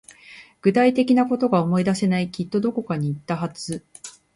[0.63, 2.31] 具体的なことが思い出せない。
[2.31, 3.85] きっとどこかに行ったはず。